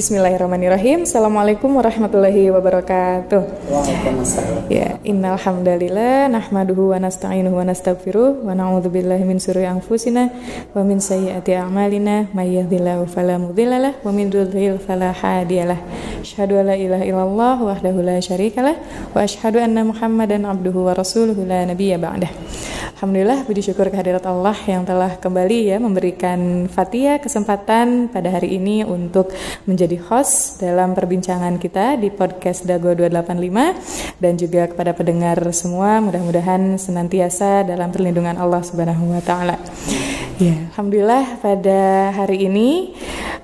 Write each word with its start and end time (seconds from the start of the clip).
Bismillahirrahmanirrahim. 0.00 1.04
Assalamualaikum 1.04 1.76
warahmatullahi 1.76 2.48
wabarakatuh. 2.48 3.68
Waalaikumsalam. 3.68 4.72
Ya, 4.72 4.96
innal 5.04 5.36
hamdalillah 5.36 6.32
nahmaduhu 6.32 6.96
wa 6.96 7.04
nasta'inuhu 7.04 7.60
wa 7.60 7.68
nastaghfiruh 7.68 8.40
wa 8.40 8.56
na'udzubillahi 8.56 9.28
min 9.28 9.36
syururi 9.36 9.68
anfusina 9.68 10.32
wa 10.72 10.80
min 10.88 11.04
sayyiati 11.04 11.52
a'malina 11.52 12.32
may 12.32 12.48
yahdihillahu 12.48 13.12
fala 13.12 13.36
mudhillalah 13.36 14.00
wa 14.00 14.08
min 14.08 14.32
yudhlil 14.32 14.80
fala 14.80 15.12
hadiyalah. 15.12 15.76
Asyhadu 16.24 16.56
an 16.56 16.72
la 16.72 16.80
ilaha 16.80 17.04
illallah 17.04 17.56
wahdahu 17.60 18.00
la 18.00 18.24
syarikalah 18.24 18.80
wa 19.12 19.20
asyhadu 19.20 19.60
anna 19.60 19.84
Muhammadan 19.84 20.48
abduhu 20.48 20.88
wa 20.88 20.96
rasuluhu 20.96 21.44
la 21.44 21.68
nabiyya 21.68 22.00
ba'dah. 22.00 22.32
Alhamdulillah 23.00 23.48
puji 23.48 23.64
syukur 23.64 23.88
kehadirat 23.88 24.28
Allah 24.28 24.52
yang 24.68 24.84
telah 24.84 25.16
kembali 25.16 25.72
ya 25.72 25.80
memberikan 25.80 26.68
Fatia 26.68 27.16
kesempatan 27.16 28.12
pada 28.12 28.28
hari 28.28 28.60
ini 28.60 28.84
untuk 28.84 29.32
menjadi 29.64 29.96
host 30.04 30.60
dalam 30.60 30.92
perbincangan 30.92 31.56
kita 31.56 31.96
di 31.96 32.12
podcast 32.12 32.68
Dago 32.68 32.92
285 32.92 34.20
dan 34.20 34.36
juga 34.36 34.68
kepada 34.68 34.92
pendengar 34.92 35.40
semua 35.56 36.04
mudah-mudahan 36.04 36.76
senantiasa 36.76 37.64
dalam 37.64 37.88
perlindungan 37.88 38.36
Allah 38.36 38.60
Subhanahu 38.60 39.16
wa 39.16 39.24
taala. 39.24 39.56
Ya, 40.36 40.68
alhamdulillah 40.76 41.40
pada 41.40 42.12
hari 42.12 42.52
ini 42.52 42.92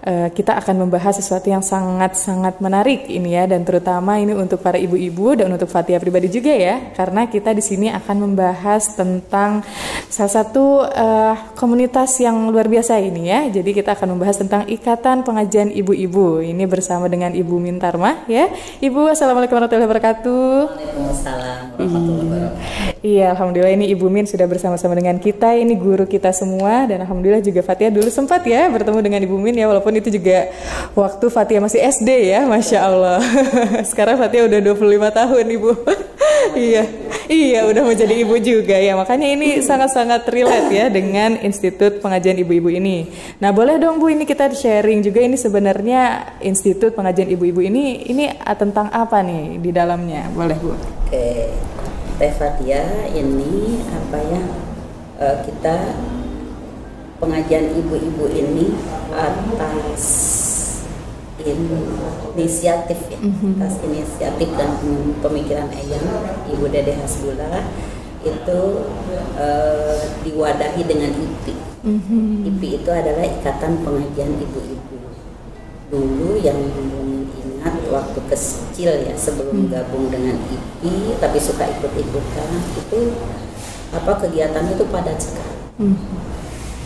kita 0.06 0.55
akan 0.62 0.87
membahas 0.87 1.19
sesuatu 1.19 1.51
yang 1.51 1.66
sangat-sangat 1.66 2.62
menarik 2.62 3.10
ini 3.10 3.34
ya 3.34 3.51
dan 3.51 3.66
terutama 3.66 4.23
ini 4.23 4.38
untuk 4.38 4.62
para 4.62 4.78
ibu-ibu 4.78 5.34
dan 5.34 5.51
untuk 5.51 5.66
Fatia 5.66 5.98
pribadi 5.98 6.30
juga 6.30 6.55
ya 6.55 6.95
karena 6.95 7.27
kita 7.27 7.51
di 7.51 7.59
sini 7.59 7.91
akan 7.91 8.16
membahas 8.23 8.95
tentang 8.95 9.66
salah 10.06 10.33
satu 10.33 10.87
uh, 10.87 11.34
komunitas 11.59 12.16
yang 12.23 12.48
luar 12.55 12.70
biasa 12.70 13.02
ini 13.02 13.28
ya. 13.28 13.41
Jadi 13.50 13.70
kita 13.75 13.98
akan 13.98 14.16
membahas 14.16 14.39
tentang 14.39 14.64
Ikatan 14.70 15.27
Pengajian 15.27 15.75
Ibu-ibu. 15.75 16.41
Ini 16.41 16.64
bersama 16.70 17.11
dengan 17.11 17.34
Ibu 17.34 17.59
Mintarma 17.59 18.25
ya. 18.31 18.48
Ibu 18.78 19.12
Assalamualaikum 19.12 19.59
warahmatullahi 19.59 19.88
wabarakatuh. 19.91 20.47
Waalaikumsalam 20.70 21.62
warahmatullahi 21.77 22.27
wabarakatuh. 22.31 22.95
Iya, 23.07 23.39
alhamdulillah 23.39 23.71
ini 23.71 23.87
Ibu 23.95 24.11
Min 24.11 24.27
sudah 24.27 24.51
bersama-sama 24.51 24.99
dengan 24.99 25.15
kita. 25.23 25.55
Ini 25.55 25.79
guru 25.79 26.11
kita 26.11 26.35
semua 26.35 26.91
dan 26.91 27.07
alhamdulillah 27.07 27.39
juga 27.39 27.62
Fatia 27.62 27.87
dulu 27.87 28.11
sempat 28.11 28.43
ya 28.43 28.67
bertemu 28.67 28.99
dengan 28.99 29.23
Ibu 29.23 29.39
Min 29.39 29.55
ya 29.55 29.71
walaupun 29.71 29.95
itu 29.95 30.11
juga 30.11 30.51
waktu 30.99 31.31
Fatia 31.31 31.62
masih 31.62 31.87
SD 31.87 32.34
ya, 32.34 32.43
Masya 32.51 32.83
Allah. 32.83 33.23
Sekarang 33.95 34.19
Fatia 34.19 34.43
udah 34.51 34.59
25 34.59 34.83
tahun 35.23 35.45
Ibu. 35.55 35.71
iya, 36.67 36.83
iya 37.31 37.61
udah 37.71 37.83
menjadi 37.87 38.11
ibu 38.11 38.34
juga 38.43 38.75
ya. 38.75 38.99
Makanya 38.99 39.39
ini 39.39 39.62
sangat-sangat 39.62 40.27
relate 40.27 40.75
ya 40.75 40.91
dengan 40.91 41.39
Institut 41.47 42.03
Pengajian 42.03 42.43
Ibu-Ibu 42.43 42.75
ini. 42.75 43.07
Nah 43.39 43.55
boleh 43.55 43.79
dong 43.79 44.03
Bu 44.03 44.11
ini 44.11 44.27
kita 44.27 44.51
sharing 44.51 45.07
juga 45.07 45.23
ini 45.23 45.39
sebenarnya 45.39 46.34
Institut 46.43 46.99
Pengajian 46.99 47.31
Ibu-Ibu 47.31 47.61
ini 47.71 48.03
ini 48.11 48.34
tentang 48.59 48.91
apa 48.91 49.23
nih 49.23 49.62
di 49.62 49.71
dalamnya? 49.71 50.27
Boleh 50.34 50.59
Bu? 50.59 50.75
Oke, 51.07 51.55
Teh 52.17 52.33
Fatia 52.33 52.81
ini 53.12 53.84
apa 53.92 54.19
ya 54.25 54.42
eh, 55.20 55.36
kita 55.45 55.77
pengajian 57.20 57.77
ibu-ibu 57.77 58.25
ini 58.33 58.72
atas 59.12 60.05
inisiatif 61.44 62.97
ya, 63.12 63.20
atas 63.20 63.75
inisiatif 63.84 64.48
dan 64.56 64.81
pemikiran 65.20 65.69
Eyang, 65.69 66.09
Ibu 66.56 66.64
Dede 66.72 66.97
Hasbullah 66.97 67.69
itu 68.25 68.61
eh, 69.37 70.00
diwadahi 70.25 70.83
dengan 70.89 71.12
IPI. 71.12 71.55
IPI 72.48 72.69
itu 72.83 72.91
adalah 72.91 73.25
Ikatan 73.28 73.84
Pengajian 73.84 74.41
Ibu-Ibu. 74.41 74.97
Dulu 75.92 76.31
yang 76.42 76.59
waktu 77.97 78.21
kecil 78.29 78.93
ya 79.09 79.17
sebelum 79.17 79.73
gabung 79.73 80.12
dengan 80.12 80.37
IPI, 80.37 81.17
tapi 81.17 81.41
suka 81.41 81.65
ikut-ikutan 81.65 82.51
itu 82.77 83.17
apa 83.97 84.12
kegiatan 84.21 84.69
itu 84.69 84.84
padat 84.93 85.17
sekali. 85.17 85.57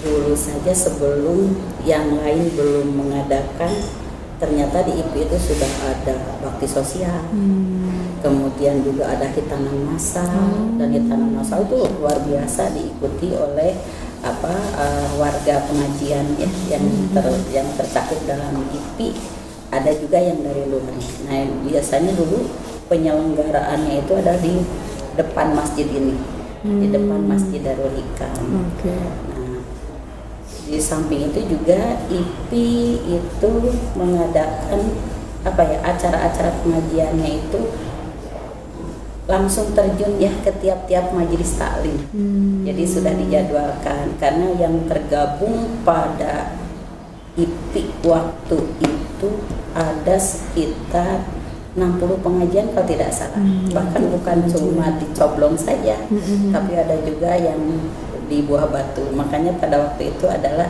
Dulu 0.00 0.32
saja 0.38 0.72
sebelum 0.72 1.59
yang 1.82 2.22
lain 2.22 2.54
belum 2.54 2.87
mengadakan 2.94 3.75
ternyata 4.41 4.88
di 4.88 4.97
IP 4.97 5.28
itu 5.28 5.37
sudah 5.37 5.69
ada 5.91 6.15
bakti 6.41 6.65
sosial. 6.65 7.21
Hmm. 7.28 7.91
kemudian 8.21 8.84
juga 8.84 9.09
ada 9.09 9.32
hitanan 9.32 9.81
masal 9.88 10.77
dan 10.77 10.92
hitanan 10.92 11.41
masal 11.41 11.65
itu 11.65 11.88
luar 11.97 12.21
biasa 12.21 12.69
diikuti 12.77 13.32
oleh 13.32 13.72
apa 14.21 14.53
eh, 14.77 15.09
warga 15.16 15.65
pengajian 15.65 16.37
ya 16.37 16.48
yang 16.69 16.84
ter, 17.16 17.25
yang 17.48 17.69
tercakup 17.81 18.21
dalam 18.28 18.60
IP 18.69 19.16
ada 19.70 19.91
juga 19.94 20.19
yang 20.19 20.42
dari 20.42 20.66
luar 20.66 20.94
nah 21.31 21.47
biasanya 21.66 22.12
dulu 22.19 22.50
penyelenggaraannya 22.91 24.03
itu 24.03 24.12
ada 24.19 24.34
di 24.42 24.66
depan 25.14 25.54
masjid 25.54 25.86
ini 25.86 26.19
di 26.60 26.86
depan 26.92 27.25
masjid 27.25 27.64
Darul 27.64 27.88
Hikam 27.94 28.44
Oke. 28.69 28.92
Nah, 29.32 29.64
di 30.69 30.76
samping 30.76 31.32
itu 31.32 31.41
juga 31.48 32.04
IPI 32.12 33.00
itu 33.16 33.53
mengadakan 33.97 34.92
apa 35.41 35.62
ya 35.64 35.78
acara-acara 35.80 36.60
pengajiannya 36.60 37.28
itu 37.41 37.60
langsung 39.25 39.72
terjun 39.72 40.20
ya 40.20 40.28
ke 40.44 40.53
tiap-tiap 40.60 41.16
majelis 41.16 41.56
taklim. 41.56 41.97
Hmm. 42.12 42.66
Jadi 42.66 42.82
sudah 42.84 43.14
dijadwalkan 43.16 44.20
karena 44.20 44.53
yang 44.59 44.84
tergabung 44.84 45.80
pada 45.80 46.60
IPI 47.41 48.04
waktu 48.04 48.59
itu 48.84 49.09
ada 49.72 50.16
sekitar 50.16 51.25
60 51.70 52.19
pengajian 52.20 52.66
kalau 52.70 52.82
tidak 52.84 53.10
salah. 53.10 53.38
Hmm, 53.38 53.70
Bahkan 53.70 54.03
bukan 54.10 54.38
cuma 54.48 54.86
di 54.97 55.06
Coblong 55.12 55.54
saja, 55.54 55.94
Hmm. 56.10 56.50
tapi 56.50 56.75
ada 56.75 56.98
juga 57.00 57.30
yang 57.34 57.59
di 58.26 58.42
Buah 58.42 58.66
Batu. 58.66 59.06
Makanya 59.10 59.54
pada 59.56 59.78
waktu 59.78 60.10
itu 60.10 60.26
adalah 60.26 60.66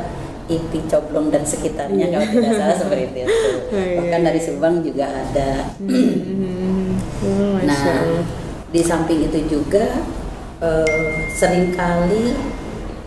IP 0.47 0.85
Coblong 0.87 1.31
dan 1.31 1.41
sekitarnya 1.41 2.11
kalau 2.11 2.27
tidak 2.27 2.53
salah 2.53 2.77
seperti 2.83 3.23
itu. 3.23 3.33
Oh, 3.71 3.81
iya, 3.81 3.97
Bahkan 3.97 4.21
dari 4.27 4.41
Subang 4.41 4.75
juga 4.83 5.07
ada. 5.09 5.51
Hmm. 5.81 6.99
Oh, 7.21 7.57
Masya 7.61 7.65
Nah, 7.65 8.21
di 8.71 8.81
samping 8.81 9.25
itu 9.25 9.39
juga 9.49 10.05
eh, 10.61 11.09
sering 11.33 11.73
kali 11.73 12.37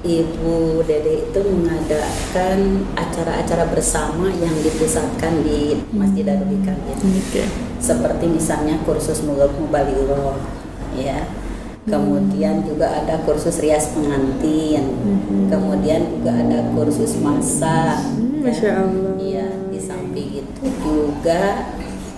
Ibu 0.03 0.83
Dede 0.83 1.31
itu 1.31 1.39
mengadakan 1.47 2.83
acara-acara 2.91 3.71
bersama 3.71 4.27
yang 4.35 4.51
dipusatkan 4.59 5.47
di 5.47 5.79
Masjid 5.95 6.27
Darul 6.27 6.51
Hikam 6.51 6.75
ini. 6.91 7.23
Oke. 7.23 7.43
Seperti 7.79 8.27
misalnya 8.27 8.83
kursus 8.83 9.23
Mubalighah 9.23 10.35
ya. 10.91 11.23
Kemudian 11.87 12.67
juga 12.67 12.99
ada 12.99 13.23
kursus 13.23 13.63
rias 13.63 13.95
pengantin. 13.95 14.91
Kemudian 15.47 16.19
juga 16.19 16.35
ada 16.35 16.67
kursus 16.75 17.15
masak. 17.23 18.03
Hmm, 18.03 18.43
ya. 18.43 18.51
Masya 18.51 18.71
Allah. 18.75 19.13
Iya, 19.19 19.47
di 19.71 19.79
samping 19.79 20.29
itu 20.43 20.63
juga 20.83 21.71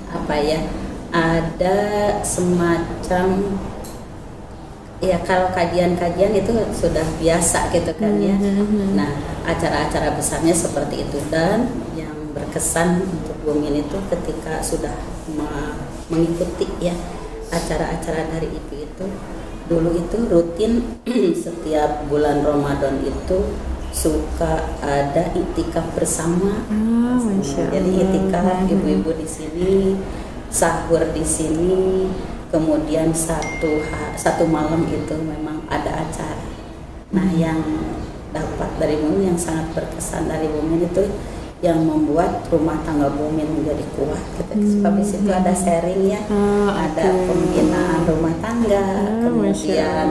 apa 0.10 0.36
ya? 0.42 0.58
Ada 1.14 1.78
semacam 2.26 3.62
ya 5.06 5.22
kalau 5.22 5.54
kajian-kajian 5.54 6.34
itu 6.34 6.52
sudah 6.74 7.06
biasa 7.22 7.70
gitu 7.70 7.94
kan 7.96 8.18
ya. 8.18 8.34
Nah, 8.98 9.12
acara-acara 9.46 10.18
besarnya 10.18 10.58
seperti 10.58 11.06
itu. 11.06 11.22
Dan 11.30 11.70
yang 11.94 12.34
berkesan 12.34 13.06
untuk 13.06 13.38
Bumin 13.46 13.86
itu 13.86 13.98
ketika 14.10 14.60
sudah 14.66 14.94
me- 15.30 15.78
mengikuti 16.10 16.66
ya 16.82 16.94
acara-acara 17.54 18.26
dari 18.34 18.50
IP 18.50 18.70
itu 18.90 19.06
dulu 19.66 19.98
itu 19.98 20.18
rutin 20.30 20.82
setiap 21.46 22.06
bulan 22.10 22.42
Ramadan 22.46 23.02
itu 23.06 23.38
suka 23.94 24.66
ada 24.84 25.32
itikaf 25.34 25.86
bersama. 25.96 26.66
Masya 26.70 27.70
jadi 27.70 27.90
itikaf 28.06 28.66
ibu-ibu 28.68 29.14
di 29.16 29.28
sini 29.30 29.96
sahur 30.52 31.02
di 31.14 31.26
sini 31.26 32.10
kemudian 32.50 33.10
satu 33.12 33.82
satu 34.16 34.44
malam 34.46 34.86
itu 34.90 35.16
memang 35.18 35.66
ada 35.70 36.06
acara. 36.06 36.46
Nah 37.14 37.30
yang 37.34 37.62
dapat 38.36 38.70
dari 38.78 39.00
Bumin 39.00 39.32
yang 39.34 39.40
sangat 39.40 39.72
berkesan 39.72 40.28
dari 40.28 40.52
Bumin 40.52 40.84
itu 40.84 41.04
yang 41.64 41.82
membuat 41.82 42.46
rumah 42.52 42.84
tangga 42.84 43.10
Bumin 43.16 43.48
menjadi 43.48 43.86
kuat. 43.96 44.22
Gitu. 44.38 44.78
sebab 44.78 44.94
di 45.00 45.06
situ 45.08 45.30
ada 45.32 45.54
sharing 45.56 46.12
ya. 46.12 46.22
Ah, 46.28 46.86
ada 46.92 47.04
oke. 47.10 47.26
pembinaan 47.32 48.02
rumah 48.06 48.36
tangga 48.44 48.86
Masya 49.24 49.24
kemudian 49.24 50.08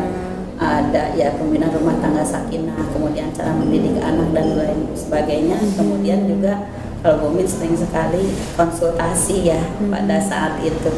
ada 0.55 1.03
ya 1.19 1.35
pembinaan 1.35 1.75
rumah 1.75 1.99
tangga 1.99 2.23
sakinah 2.23 2.79
kemudian 2.95 3.29
cara 3.35 3.53
mendidik 3.53 4.01
anak 4.01 4.33
dan 4.33 4.47
lain 4.57 4.81
sebagainya. 4.97 5.61
Kemudian 5.77 6.25
juga 6.25 6.65
kalau 7.05 7.29
Bumin 7.29 7.45
sering 7.45 7.77
sekali 7.77 8.33
konsultasi 8.57 9.53
ya 9.53 9.61
pada 9.93 10.17
saat 10.25 10.57
itu 10.65 10.89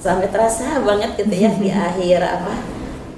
sampai 0.00 0.28
terasa 0.28 0.80
banget 0.80 1.10
gitu 1.16 1.34
ya 1.36 1.50
di 1.54 1.68
akhir 1.88 2.20
apa 2.20 2.54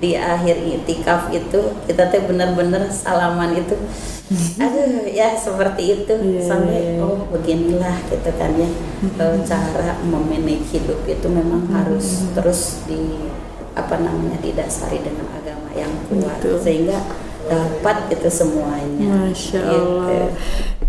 di 0.02 0.18
akhir 0.18 0.58
itikaf 0.58 1.30
itu 1.30 1.78
kita 1.86 2.10
tuh 2.10 2.26
bener-bener 2.26 2.90
salaman 2.90 3.54
itu 3.54 3.78
aduh 4.62 5.06
ya 5.06 5.30
seperti 5.38 6.02
itu 6.02 6.12
Iya, 6.12 6.42
sampai 6.42 6.74
iya, 6.74 6.92
iya. 6.98 7.04
oh 7.06 7.22
beginilah 7.30 7.96
gitu 8.10 8.30
kan 8.34 8.50
ya 8.58 8.68
Eh, 9.02 9.36
cara 9.50 9.98
memanage 10.02 10.74
hidup 10.74 11.02
itu 11.06 11.26
memang 11.26 11.70
harus 11.70 12.26
terus 12.34 12.82
di 12.86 13.30
apa 13.72 13.98
namanya 13.98 14.38
didasari 14.38 15.00
dengan 15.00 15.26
agama 15.32 15.70
yang 15.72 15.90
kuat 16.10 16.38
Betul. 16.38 16.58
sehingga 16.60 16.98
dapat 17.42 18.10
itu 18.10 18.28
semuanya 18.30 19.30
Masya 19.30 19.60
Gitu. 19.62 20.18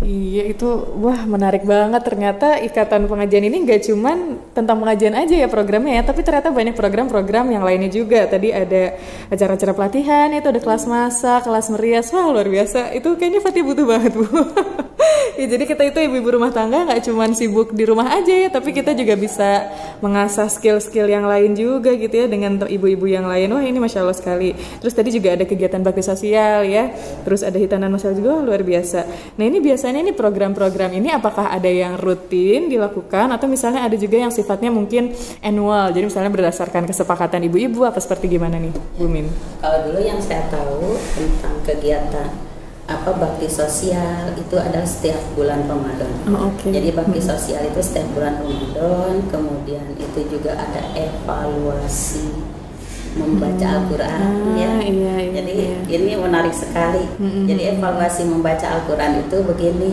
Iya 0.02 0.50
itu 0.50 0.66
wah 0.98 1.22
menarik 1.28 1.62
banget. 1.62 2.02
Ternyata 2.02 2.58
ikatan 2.64 3.06
pengajian 3.06 3.44
ini 3.46 3.62
nggak 3.62 3.80
cuman 3.86 4.18
tentang 4.50 4.82
pengajian 4.82 5.14
aja 5.14 5.34
ya 5.34 5.46
programnya 5.46 6.00
ya 6.00 6.02
tapi 6.02 6.26
ternyata 6.26 6.50
banyak 6.50 6.74
program-program 6.74 7.54
yang 7.54 7.62
lainnya 7.62 7.92
juga. 7.92 8.26
Tadi 8.26 8.50
ada 8.50 8.98
acara-acara 9.30 9.72
pelatihan 9.76 10.28
itu 10.34 10.48
ada 10.50 10.58
kelas 10.58 10.84
masak 10.90 11.46
kelas 11.46 11.66
merias. 11.70 12.10
Wah 12.10 12.26
luar 12.34 12.50
biasa. 12.50 12.90
Itu 12.96 13.14
kayaknya 13.14 13.40
Fatih 13.44 13.62
butuh 13.62 13.86
banget 13.86 14.12
bu. 14.18 14.26
Ya, 15.34 15.50
jadi 15.50 15.66
kita 15.66 15.82
itu 15.90 15.98
ibu-ibu 15.98 16.38
rumah 16.38 16.54
tangga 16.54 16.86
nggak 16.86 17.10
cuman 17.10 17.34
sibuk 17.34 17.74
di 17.74 17.82
rumah 17.82 18.06
aja 18.14 18.30
ya 18.30 18.48
tapi 18.54 18.70
kita 18.70 18.94
juga 18.94 19.18
bisa 19.18 19.66
mengasah 19.98 20.46
skill-skill 20.46 21.10
yang 21.10 21.26
lain 21.26 21.58
juga 21.58 21.90
gitu 21.98 22.14
ya 22.14 22.26
dengan 22.30 22.62
ibu-ibu 22.62 23.10
yang 23.10 23.26
lain. 23.26 23.50
Wah 23.50 23.64
ini 23.66 23.82
masya 23.82 24.06
Allah 24.06 24.14
sekali. 24.14 24.54
Terus 24.54 24.94
tadi 24.94 25.10
juga 25.10 25.34
ada 25.34 25.42
kegiatan 25.42 25.82
bakti 25.82 26.06
sosial 26.06 26.62
ya. 26.70 26.94
Terus 27.26 27.42
ada 27.42 27.58
hitanan 27.58 27.90
masal 27.90 28.14
juga 28.14 28.38
wah, 28.38 28.42
luar 28.46 28.62
biasa. 28.62 29.04
Nah 29.34 29.44
ini 29.44 29.58
biasanya 29.58 29.93
ini 29.98 30.10
program-program 30.14 30.90
ini 30.96 31.12
apakah 31.14 31.50
ada 31.50 31.70
yang 31.70 31.98
rutin 31.98 32.66
dilakukan 32.66 33.30
atau 33.30 33.46
misalnya 33.46 33.86
ada 33.86 33.94
juga 33.94 34.20
yang 34.20 34.32
sifatnya 34.34 34.70
mungkin 34.72 35.14
annual 35.40 35.94
jadi 35.94 36.04
misalnya 36.06 36.30
berdasarkan 36.32 36.88
kesepakatan 36.88 37.46
ibu-ibu 37.46 37.86
apa 37.86 37.98
seperti 38.02 38.34
gimana 38.34 38.58
nih 38.58 38.72
Bu 38.98 39.06
Min 39.06 39.30
Kalau 39.62 39.86
dulu 39.86 40.00
yang 40.02 40.18
saya 40.18 40.46
tahu 40.50 40.98
tentang 41.14 41.56
kegiatan 41.64 42.54
apa 42.84 43.16
bakti 43.16 43.48
sosial 43.48 44.36
itu 44.36 44.60
adalah 44.60 44.84
setiap 44.84 45.16
bulan 45.32 45.64
Ramadan. 45.64 46.10
Oh, 46.28 46.52
oke. 46.52 46.68
Jadi 46.68 46.92
bakti 46.92 47.16
sosial 47.16 47.64
itu 47.64 47.80
setiap 47.80 48.04
bulan 48.12 48.44
Ramadan, 48.44 49.24
kemudian 49.32 49.88
itu 49.96 50.20
juga 50.28 50.52
ada 50.52 50.92
evaluasi 50.92 52.28
membaca 53.14 53.66
Al-Qur'an 53.80 54.10
Ah, 54.10 54.54
ya. 54.58 54.72
iya, 54.82 55.14
iya, 55.22 55.30
Jadi 55.34 55.54
iya. 55.54 55.98
ini 55.98 56.12
menarik 56.18 56.54
sekali. 56.54 57.06
Mm-mm. 57.18 57.46
Jadi 57.46 57.62
evaluasi 57.72 58.22
membaca 58.26 58.66
Al-Qur'an 58.68 59.22
itu 59.22 59.36
begini 59.42 59.90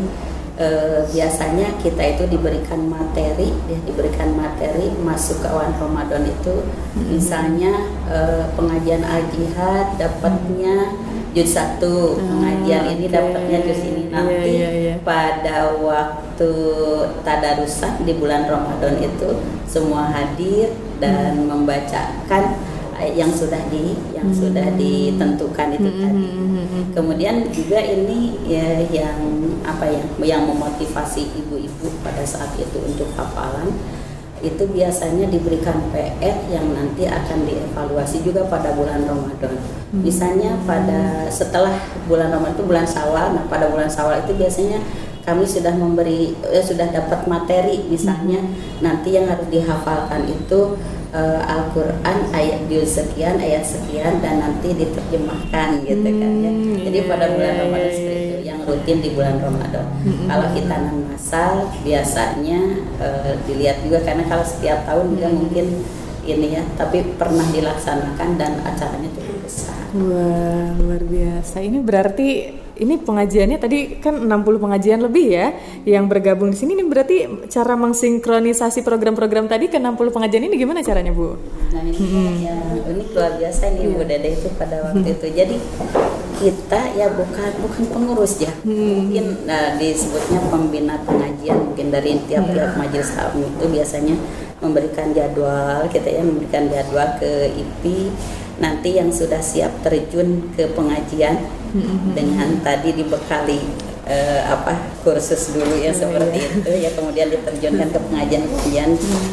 eh, 0.58 1.02
biasanya 1.08 1.78
kita 1.80 2.04
itu 2.18 2.24
diberikan 2.28 2.82
materi 2.86 3.50
ya 3.66 3.78
diberikan 3.82 4.36
materi 4.36 4.94
masuk 5.02 5.42
ke 5.42 5.48
awan 5.50 5.74
Ramadan 5.78 6.22
itu 6.24 6.66
misalnya 7.00 7.72
eh, 8.06 8.46
pengajian 8.54 9.02
al-jihad 9.02 9.96
dapatnya 9.98 10.94
juz 11.32 11.56
satu 11.56 12.20
pengajian 12.20 12.84
ini 12.94 13.06
dapatnya 13.08 13.58
juz 13.64 13.82
ini 13.82 14.02
Iya, 14.12 14.20
nanti 14.20 14.52
iya, 14.52 14.70
iya. 14.76 14.94
pada 15.08 15.72
waktu 15.80 16.52
tadarusan 17.24 18.04
di 18.04 18.14
bulan 18.20 18.44
Ramadan 18.44 19.00
itu 19.00 19.40
semua 19.64 20.12
hadir 20.12 20.76
dan 21.00 21.48
membacakan 21.48 22.44
ayat 22.52 22.60
yang 23.08 23.32
sudah 23.34 23.60
di 23.70 23.98
yang 24.14 24.30
sudah 24.30 24.74
ditentukan 24.78 25.68
itu 25.76 25.90
tadi. 25.90 26.28
Kemudian 26.92 27.50
juga 27.50 27.80
ini 27.80 28.36
ya 28.46 28.84
yang 28.92 29.20
apa 29.64 29.88
ya 29.88 30.04
yang 30.24 30.44
memotivasi 30.46 31.32
ibu-ibu 31.46 31.88
pada 32.04 32.22
saat 32.28 32.54
itu 32.60 32.78
untuk 32.84 33.10
hafalan 33.16 33.72
itu 34.42 34.66
biasanya 34.74 35.30
diberikan 35.30 35.78
PR 35.94 36.38
yang 36.50 36.66
nanti 36.74 37.06
akan 37.06 37.46
dievaluasi 37.46 38.26
juga 38.26 38.50
pada 38.50 38.74
bulan 38.74 39.06
Ramadan. 39.06 39.54
Misalnya 39.94 40.58
pada 40.66 41.30
setelah 41.30 41.78
bulan 42.10 42.34
Ramadan 42.34 42.58
itu 42.58 42.66
bulan 42.66 42.86
Syawal, 42.90 43.38
nah 43.38 43.46
pada 43.46 43.70
bulan 43.70 43.86
Syawal 43.86 44.26
itu 44.26 44.34
biasanya 44.34 44.82
kami 45.22 45.46
sudah 45.46 45.74
memberi 45.74 46.34
eh, 46.50 46.64
sudah 46.64 46.90
dapat 46.90 47.30
materi 47.30 47.86
misalnya 47.88 48.42
nanti 48.82 49.14
yang 49.14 49.30
harus 49.30 49.48
dihafalkan 49.54 50.26
itu 50.26 50.76
eh, 51.14 51.42
Al-Qur'an 51.42 52.34
ayat 52.34 52.66
juz 52.68 52.98
sekian 52.98 53.38
ayat 53.38 53.62
sekian 53.62 54.20
dan 54.20 54.42
nanti 54.42 54.74
diterjemahkan 54.74 55.86
gitu 55.86 56.10
kan 56.18 56.32
ya. 56.42 56.52
Hmm, 56.52 56.78
Jadi 56.82 56.98
pada 57.06 57.26
iya, 57.30 57.34
bulan 57.38 57.54
iya, 57.54 57.62
Ramadan 57.62 57.86
iya, 57.86 57.96
seperti 57.96 58.22
itu 58.22 58.38
iya. 58.38 58.48
yang 58.50 58.60
rutin 58.66 58.98
di 59.00 59.10
bulan 59.14 59.36
Ramadan. 59.38 59.86
Kalau 60.02 60.48
hitanan 60.58 60.98
masal 61.06 61.54
biasanya 61.86 62.60
eh, 62.98 63.34
dilihat 63.46 63.78
juga 63.86 64.00
karena 64.02 64.24
kalau 64.26 64.46
setiap 64.46 64.84
tahun 64.90 65.06
juga 65.16 65.28
mungkin 65.30 65.66
ini 66.22 66.54
ya, 66.54 66.62
tapi 66.78 67.18
pernah 67.18 67.46
dilaksanakan 67.50 68.30
dan 68.38 68.62
acaranya 68.62 69.10
cukup 69.10 69.42
besar. 69.42 69.74
Wah, 69.98 70.70
luar 70.78 71.02
biasa. 71.02 71.66
Ini 71.66 71.82
berarti 71.82 72.28
ini 72.82 72.98
pengajiannya 72.98 73.62
tadi 73.62 74.02
kan 74.02 74.26
60 74.26 74.58
pengajian 74.58 75.06
lebih 75.06 75.28
ya 75.30 75.54
yang 75.86 76.10
bergabung 76.10 76.50
di 76.50 76.58
sini. 76.58 76.74
Ini 76.74 76.84
berarti 76.90 77.18
cara 77.46 77.78
mengsinkronisasi 77.78 78.82
program-program 78.82 79.46
tadi 79.46 79.70
ke 79.70 79.78
60 79.78 80.10
pengajian 80.10 80.50
ini 80.50 80.58
gimana 80.58 80.82
caranya, 80.82 81.14
Bu? 81.14 81.38
Nah 81.70 81.82
ini 81.86 82.42
ya 82.42 82.58
ini 82.90 83.06
luar 83.14 83.38
biasa 83.38 83.78
nih 83.78 83.86
Bu 83.94 84.02
Dede 84.02 84.30
itu 84.34 84.50
pada 84.58 84.82
waktu 84.90 85.14
itu. 85.14 85.28
Jadi 85.30 85.56
kita 86.42 86.82
ya 86.98 87.14
bukan 87.14 87.52
bukan 87.62 87.84
pengurus 87.94 88.42
ya, 88.42 88.50
mungkin 88.66 89.46
nah, 89.46 89.78
disebutnya 89.78 90.42
pembina 90.50 90.98
pengajian. 91.06 91.62
Mungkin 91.62 91.94
dari 91.94 92.18
tiap-tiap 92.26 92.82
majelis 92.82 93.14
taklim 93.14 93.46
itu 93.46 93.66
biasanya 93.70 94.16
memberikan 94.58 95.14
jadwal 95.14 95.86
kita 95.90 96.10
ya 96.10 96.22
memberikan 96.22 96.70
jadwal 96.70 97.18
ke 97.18 97.50
IP 97.50 98.10
nanti 98.62 98.96
yang 99.02 99.10
sudah 99.10 99.42
siap 99.42 99.82
terjun 99.82 100.54
ke 100.54 100.70
pengajian 100.78 101.42
dengan 102.14 102.62
tadi 102.62 102.94
dibekali 102.94 103.60
eh, 104.06 104.42
apa 104.46 104.76
kursus 105.02 105.56
dulu 105.56 105.80
ya 105.80 105.90
seperti 105.96 106.40
itu 106.40 106.72
ya 106.84 106.92
kemudian 106.94 107.32
diterjunkan 107.32 107.90
ke 107.90 108.00
pengajian-pengajian 108.12 108.90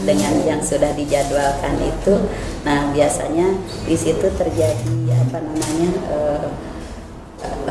dengan 0.09 0.35
yang 0.49 0.61
sudah 0.65 0.95
dijadwalkan 0.97 1.77
itu. 1.83 2.15
Nah 2.65 2.89
biasanya 2.95 3.53
di 3.85 3.97
situ 3.99 4.27
terjadi 4.33 4.99
apa 5.29 5.39
namanya 5.45 5.91
eh, 6.09 6.49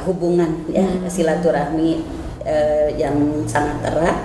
hubungan 0.05 0.67
ya 0.69 0.85
silaturahmi 1.09 2.05
eh, 2.45 2.93
yang 2.99 3.17
sangat 3.49 3.81
erat. 3.87 4.19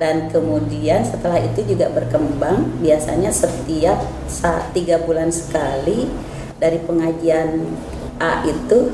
Dan 0.00 0.32
kemudian 0.32 1.04
setelah 1.04 1.36
itu 1.44 1.60
juga 1.76 1.92
berkembang 1.92 2.80
biasanya 2.80 3.28
setiap 3.28 4.00
saat 4.32 4.72
tiga 4.72 4.96
bulan 4.96 5.28
sekali 5.28 6.08
dari 6.60 6.78
pengajian 6.84 7.64
A 8.20 8.44
itu 8.44 8.92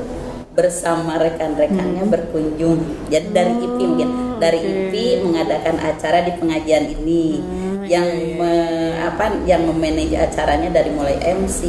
bersama 0.55 1.21
rekan-rekannya 1.21 2.07
berkunjung. 2.09 2.79
Jadi 3.11 3.27
dari 3.29 3.53
IP 3.61 3.77
mungkin. 3.77 4.09
Dari 4.41 4.57
oke. 4.57 4.69
IP 4.89 4.93
mengadakan 5.21 5.77
acara 5.77 6.25
di 6.25 6.33
pengajian 6.39 6.85
ini. 6.97 7.43
Yang 7.85 8.09
me- 8.35 8.97
apa 8.99 9.31
yang 9.47 9.63
memanage 9.63 10.17
acaranya 10.17 10.73
dari 10.73 10.91
mulai 10.91 11.15
MC 11.23 11.61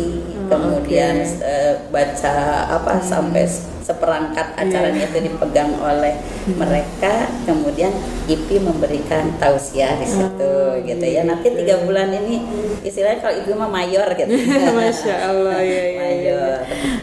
kemudian 0.49 1.23
oke. 1.23 1.45
eh, 1.45 1.75
baca 1.93 2.35
apa 2.67 2.99
sampai 2.99 3.47
seperangkat 3.89 4.53
acaranya 4.61 5.09
itu 5.09 5.19
dipegang 5.33 5.73
oleh 5.81 6.13
mereka 6.53 7.25
kemudian 7.49 7.89
IP 8.29 8.61
memberikan 8.61 9.33
tausiah 9.41 9.97
di 9.97 10.05
situ 10.05 10.85
gitu 10.85 11.07
ya. 11.09 11.25
nanti 11.25 11.49
tiga 11.49 11.81
bulan 11.81 12.13
ini 12.13 12.45
istilahnya 12.85 13.25
kalau 13.25 13.35
ibu 13.41 13.53
mah 13.57 13.71
mayor 13.73 14.09
gitu. 14.13 14.29
Masya 14.79 15.15
Allah 15.33 15.61
ya, 15.65 15.85
ya, 15.89 16.01
mayor. 16.05 16.59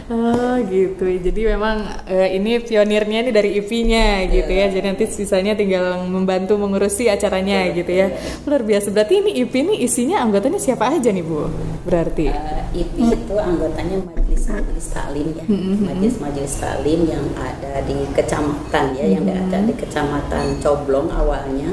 Oh 0.06 0.54
gitu. 0.70 1.04
Jadi 1.08 1.40
memang 1.50 2.06
eh, 2.06 2.38
ini 2.38 2.62
pionirnya 2.62 3.26
nih 3.26 3.34
dari 3.34 3.50
IP-nya 3.58 4.30
gitu 4.30 4.50
ya. 4.50 4.66
Jadi 4.70 4.86
nanti 4.86 5.04
sisanya 5.10 5.58
tinggal 5.58 6.06
membantu 6.06 6.54
mengurusi 6.54 7.10
acaranya 7.10 7.66
gitu 7.74 7.90
ya. 7.90 8.14
Luar 8.46 8.62
biasa. 8.62 8.94
Berarti 8.94 9.14
ini 9.26 9.30
IP 9.42 9.52
ini 9.66 9.74
isinya 9.82 10.22
anggotanya 10.22 10.62
siapa 10.62 10.94
aja 10.94 11.10
nih 11.10 11.24
Bu? 11.26 11.50
Berarti. 11.82 12.30
Eh, 12.30 12.86
IP 12.86 12.94
itu 13.10 13.34
anggotanya 13.34 13.98
majelis-majelis 14.04 14.86
taklim 14.92 15.28
ya, 15.32 15.44
majelis-majelis 15.48 16.54
taklim 16.60 16.75
yang 16.84 17.24
ada 17.38 17.80
di 17.80 18.04
kecamatan 18.12 18.92
ya, 18.92 19.06
yang 19.16 19.24
ada 19.24 19.64
di 19.64 19.72
kecamatan 19.72 20.60
Coblong 20.60 21.08
awalnya, 21.08 21.72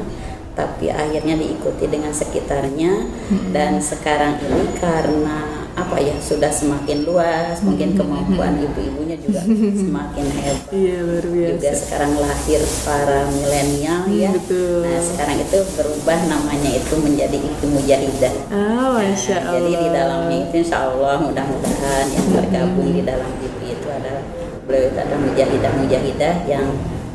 tapi 0.53 0.87
akhirnya 0.87 1.33
diikuti 1.35 1.89
dengan 1.89 2.13
sekitarnya 2.13 3.09
dan 3.49 3.81
sekarang 3.81 4.37
ini 4.39 4.69
karena 4.77 5.65
apa 5.73 5.97
ya 5.97 6.13
sudah 6.21 6.53
semakin 6.53 7.01
luas, 7.01 7.57
mungkin 7.65 7.97
kemampuan 7.97 8.61
ibu-ibunya 8.61 9.17
juga 9.17 9.41
semakin 9.81 10.25
hebat. 10.29 10.69
Iya 10.69 11.01
luar 11.01 11.25
Juga 11.25 11.57
biasa. 11.57 11.81
sekarang 11.81 12.11
lahir 12.21 12.61
para 12.85 13.19
milenial 13.33 14.01
ya. 14.13 14.29
Hmm, 14.29 14.37
betul. 14.37 14.85
Nah 14.85 15.01
sekarang 15.01 15.37
itu 15.41 15.57
berubah 15.73 16.19
namanya 16.29 16.69
itu 16.77 16.93
menjadi 17.01 17.37
IP 17.41 17.61
Mujahidah. 17.73 18.33
Ah, 18.53 19.01
masya 19.01 19.37
Allah. 19.41 19.53
Jadi 19.57 19.71
di 19.73 19.87
dalamnya 19.89 20.37
itu 20.45 20.55
insya 20.61 20.77
Allah 20.85 21.15
mudah-mudahan 21.25 22.05
yang 22.13 22.27
tergabung 22.29 22.89
di 22.93 23.01
dalam 23.01 23.31
IP 23.41 23.59
itu 23.73 23.87
adalah 23.89 24.21
beliau 24.63 24.89
itu 24.89 24.99
adalah 24.99 25.19
mujahidah-mujahidah 25.27 26.35
yang 26.47 26.65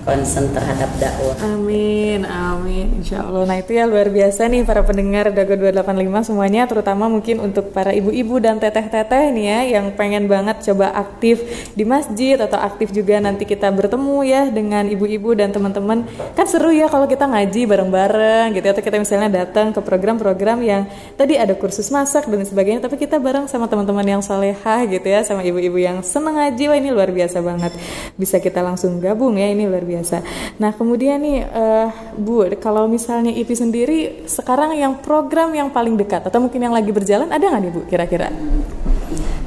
concern 0.08 0.48
terhadap 0.56 0.88
dakwah. 0.96 1.36
Amin, 1.44 2.24
amin, 2.24 3.04
insya 3.04 3.20
Allah. 3.20 3.44
Nah 3.44 3.60
itu 3.60 3.76
ya 3.76 3.84
luar 3.84 4.08
biasa 4.08 4.48
nih 4.48 4.64
para 4.64 4.80
pendengar 4.80 5.28
Dago 5.36 5.52
285 5.52 6.32
semuanya, 6.32 6.64
terutama 6.64 7.12
mungkin 7.12 7.44
untuk 7.44 7.76
para 7.76 7.92
ibu-ibu 7.92 8.40
dan 8.40 8.56
teteh-teteh 8.56 9.28
nih 9.36 9.44
ya 9.44 9.60
yang 9.76 9.92
pengen 9.92 10.24
banget 10.24 10.64
coba 10.64 10.96
aktif 10.96 11.44
di 11.76 11.84
masjid 11.84 12.40
atau 12.40 12.56
aktif 12.56 12.88
juga 12.88 13.20
nanti 13.20 13.44
kita 13.44 13.68
bertemu 13.68 14.16
ya 14.24 14.48
dengan 14.48 14.88
ibu-ibu 14.88 15.36
dan 15.36 15.52
teman-teman. 15.52 16.08
Kan 16.32 16.46
seru 16.48 16.72
ya 16.72 16.88
kalau 16.88 17.04
kita 17.04 17.28
ngaji 17.28 17.68
bareng-bareng 17.68 18.56
gitu 18.56 18.64
atau 18.64 18.80
kita 18.80 18.96
misalnya 18.96 19.44
datang 19.44 19.76
ke 19.76 19.84
program-program 19.84 20.64
yang 20.64 20.88
tadi 21.20 21.36
ada 21.36 21.52
kursus 21.52 21.92
masak 21.92 22.24
dan 22.24 22.48
sebagainya, 22.48 22.80
tapi 22.80 22.96
kita 22.96 23.20
bareng 23.20 23.44
sama 23.44 23.68
teman-teman 23.68 24.08
yang 24.08 24.22
salehah 24.24 24.88
gitu 24.88 25.04
ya, 25.04 25.20
sama 25.20 25.44
ibu-ibu 25.44 25.76
yang 25.76 26.00
seneng 26.00 26.40
ngaji. 26.40 26.64
Wah 26.72 26.78
ini 26.80 26.88
luar 26.88 27.12
biasa 27.12 27.44
banget. 27.44 27.76
Bisa 28.16 28.40
kita 28.40 28.64
langsung 28.64 28.96
gabung 29.04 29.36
ya, 29.36 29.52
ini 29.52 29.68
luar 29.68 29.84
biasa 29.84 29.97
biasa. 29.98 30.22
Nah 30.62 30.70
kemudian 30.70 31.18
nih 31.18 31.42
uh, 31.42 31.88
Bu, 32.14 32.46
kalau 32.62 32.86
misalnya 32.86 33.34
IPI 33.34 33.54
sendiri 33.58 33.98
sekarang 34.30 34.78
yang 34.78 35.02
program 35.02 35.50
yang 35.50 35.74
paling 35.74 35.98
dekat 35.98 36.22
atau 36.22 36.38
mungkin 36.38 36.62
yang 36.62 36.74
lagi 36.74 36.94
berjalan 36.94 37.28
ada 37.34 37.42
nggak 37.42 37.62
nih 37.66 37.72
Bu 37.74 37.80
kira-kira? 37.90 38.30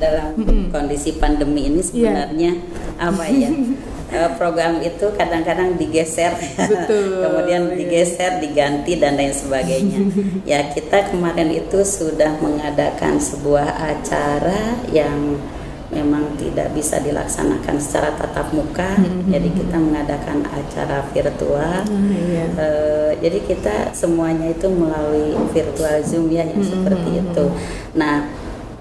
Dalam 0.01 0.35
mm 0.35 0.43
-hmm. 0.43 0.63
kondisi 0.73 1.15
pandemi 1.15 1.71
ini 1.71 1.79
iya. 1.79 1.87
sebenarnya 1.87 2.51
yeah. 2.99 3.07
apa 3.07 3.23
ya? 3.31 3.49
uh, 4.11 4.31
program 4.35 4.83
itu 4.83 5.07
kadang-kadang 5.15 5.79
digeser, 5.79 6.35
Betul, 6.67 7.19
kemudian 7.23 7.71
digeser, 7.73 8.43
diganti 8.43 8.99
dan 8.99 9.15
lain 9.15 9.33
sebagainya. 9.33 9.99
ya 10.51 10.67
kita 10.71 11.11
kemarin 11.11 11.49
itu 11.51 11.79
sudah 11.81 12.37
mengadakan 12.43 13.17
sebuah 13.17 13.67
acara 13.79 14.83
yang 14.91 15.39
memang 15.91 16.39
tidak 16.39 16.71
bisa 16.71 17.03
dilaksanakan 17.03 17.75
secara 17.77 18.15
tatap 18.15 18.49
muka, 18.55 18.95
mm-hmm. 18.95 19.27
jadi 19.27 19.49
kita 19.51 19.77
mengadakan 19.77 20.39
acara 20.47 21.03
virtual. 21.11 21.83
Mm, 21.91 22.11
iya. 22.15 22.45
uh, 22.55 23.11
jadi 23.19 23.39
kita 23.43 23.75
semuanya 23.91 24.55
itu 24.55 24.71
melalui 24.71 25.35
virtual 25.51 25.99
Zoom 26.07 26.31
ya, 26.31 26.47
yang 26.47 26.63
mm-hmm. 26.63 26.71
seperti 26.71 27.09
itu. 27.19 27.45
Nah, 27.99 28.23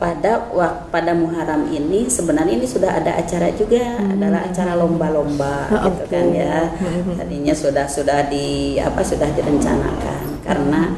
pada 0.01 0.49
pada 0.89 1.13
Muharram 1.13 1.69
ini 1.69 2.09
sebenarnya 2.09 2.57
ini 2.57 2.65
sudah 2.65 2.89
ada 2.97 3.21
acara 3.21 3.53
juga 3.53 4.01
hmm. 4.01 4.17
adalah 4.17 4.41
acara 4.49 4.73
lomba-lomba 4.73 5.69
oh, 5.77 5.93
gitu 5.93 6.05
kan 6.09 6.25
ya 6.33 6.73
tadinya 7.21 7.53
sudah 7.53 7.85
sudah 7.85 8.25
di 8.33 8.81
apa 8.81 9.05
sudah 9.05 9.29
direncanakan 9.37 10.41
karena 10.41 10.97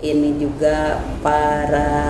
ini 0.00 0.40
juga 0.40 1.04
para 1.20 2.00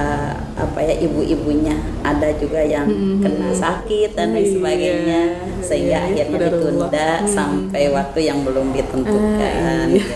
apa 0.61 0.79
ya 0.85 0.95
ibu-ibunya 1.01 1.77
ada 2.05 2.29
juga 2.37 2.61
yang 2.61 2.87
mm-hmm. 2.87 3.23
kena 3.25 3.51
sakit 3.57 4.13
dan 4.13 4.37
lain 4.37 4.45
iya, 4.45 4.53
sebagainya 4.53 5.21
yeah. 5.33 5.65
sehingga 5.65 5.97
yeah, 5.97 6.07
akhirnya 6.09 6.39
ditunda 6.49 7.09
mm-hmm. 7.09 7.33
sampai 7.33 7.83
waktu 7.89 8.21
yang 8.29 8.39
belum 8.45 8.67
ditentukan. 8.77 9.39
Uh, 9.41 9.85
iya, 9.91 10.07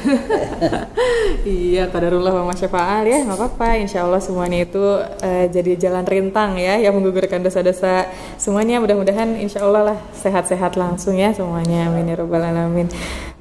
iya 1.73 1.85
kadarullah 1.89 2.33
masya 2.45 2.69
faal 2.69 3.05
ya 3.09 3.25
nggak 3.25 3.39
apa-apa 3.39 3.69
insya 3.81 4.05
Allah 4.05 4.21
semuanya 4.21 4.65
itu 4.65 4.85
uh, 5.01 5.45
jadi 5.49 5.73
jalan 5.77 6.05
rintang 6.05 6.61
ya 6.61 6.77
yang 6.77 6.93
menggugurkan 6.97 7.41
dosa-dosa 7.41 8.09
semuanya 8.37 8.81
mudah-mudahan 8.81 9.37
insya 9.41 9.65
Allah 9.65 9.95
lah 9.95 9.99
sehat-sehat 10.15 10.77
langsung 10.77 11.17
ya 11.17 11.33
semuanya 11.33 11.89
amin 11.89 12.13
ya 12.13 12.15
robbal 12.21 12.45
alamin. 12.45 12.89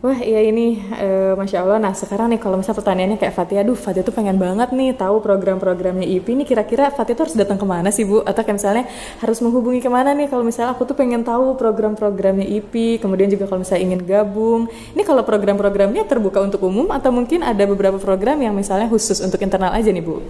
Wah 0.03 0.19
iya 0.19 0.43
ini 0.43 0.83
uh, 0.99 1.31
masya 1.39 1.63
Allah. 1.63 1.79
Nah 1.79 1.95
sekarang 1.95 2.27
nih 2.35 2.39
kalau 2.43 2.59
misalnya 2.59 2.83
pertanyaannya 2.83 3.17
kayak 3.23 3.35
Fatih, 3.39 3.63
aduh 3.63 3.71
Fatih 3.71 4.03
tuh 4.03 4.11
pengen 4.11 4.35
banget 4.35 4.75
nih 4.75 4.91
tahu 4.99 5.23
program-programnya 5.23 6.03
IP. 6.03 6.35
Ini 6.35 6.43
kira-kira 6.43 6.91
Fatih 6.93 7.13
tuh 7.17 7.27
harus 7.27 7.37
datang 7.37 7.57
ke 7.57 7.65
mana 7.65 7.89
sih 7.89 8.07
Bu? 8.07 8.21
Atau 8.21 8.45
kayak 8.45 8.57
misalnya 8.61 8.83
harus 9.19 9.37
menghubungi 9.41 9.81
ke 9.81 9.89
mana 9.89 10.13
nih 10.13 10.29
kalau 10.29 10.45
misalnya 10.45 10.71
aku 10.71 10.85
tuh 10.85 10.95
pengen 10.95 11.25
tahu 11.25 11.57
program-programnya 11.57 12.45
IP. 12.47 13.01
Kemudian 13.01 13.27
juga 13.33 13.49
kalau 13.49 13.65
misalnya 13.65 13.83
ingin 13.83 14.01
gabung. 14.05 14.71
Ini 14.93 15.01
kalau 15.03 15.25
program-programnya 15.25 16.05
terbuka 16.05 16.39
untuk 16.39 16.63
umum 16.63 16.89
atau 16.93 17.09
mungkin 17.09 17.41
ada 17.41 17.65
beberapa 17.65 17.97
program 17.97 18.39
yang 18.39 18.53
misalnya 18.53 18.87
khusus 18.87 19.19
untuk 19.19 19.41
internal 19.41 19.73
aja 19.73 19.89
nih 19.89 20.03
Bu? 20.05 20.21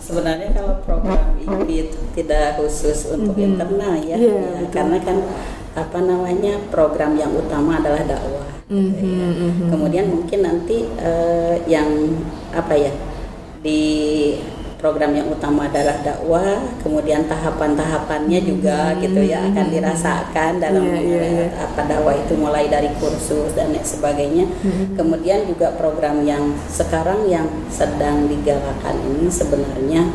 Sebenarnya 0.00 0.50
kalau 0.56 0.74
program 0.82 1.22
IP 1.38 1.68
itu 1.70 1.98
tidak 2.18 2.58
khusus 2.58 3.06
untuk 3.14 3.36
mm 3.36 3.38
-hmm. 3.38 3.48
internal 3.54 3.94
ya, 4.02 4.16
yeah, 4.18 4.58
ya 4.58 4.66
karena 4.74 4.98
kan 4.98 5.22
apa 5.70 5.98
namanya 6.02 6.58
program 6.66 7.14
yang 7.14 7.30
utama 7.30 7.78
adalah 7.78 8.02
dakwah 8.02 8.50
Mm 8.70 8.90
-hmm, 8.94 9.66
Kemudian 9.66 10.06
mungkin 10.06 10.46
nanti 10.46 10.86
uh, 11.02 11.58
yang 11.66 11.90
apa 12.54 12.78
ya 12.78 12.94
di 13.66 13.82
program 14.80 15.12
yang 15.12 15.28
utama 15.28 15.68
adalah 15.68 16.00
dakwah, 16.00 16.56
kemudian 16.80 17.28
tahapan-tahapannya 17.28 18.40
juga 18.42 18.90
mm-hmm. 18.90 19.02
gitu 19.04 19.20
ya 19.28 19.38
akan 19.44 19.66
dirasakan 19.68 20.52
dalam 20.56 20.82
yeah, 20.88 21.00
yeah, 21.04 21.24
yeah. 21.46 21.64
apa 21.68 21.80
dakwah 21.84 22.16
itu 22.16 22.34
mulai 22.34 22.66
dari 22.66 22.88
kursus 22.96 23.52
dan 23.52 23.76
lain 23.76 23.84
sebagainya. 23.84 24.48
Mm-hmm. 24.48 24.96
Kemudian 24.96 25.44
juga 25.44 25.76
program 25.76 26.24
yang 26.24 26.56
sekarang 26.72 27.28
yang 27.28 27.46
sedang 27.68 28.26
digalakan 28.26 28.96
ini 29.04 29.28
sebenarnya 29.28 30.08